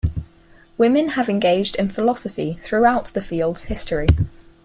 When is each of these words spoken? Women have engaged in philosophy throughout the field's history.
Women 0.79 1.09
have 1.09 1.29
engaged 1.29 1.75
in 1.75 1.89
philosophy 1.89 2.57
throughout 2.59 3.09
the 3.13 3.21
field's 3.21 3.65
history. 3.65 4.07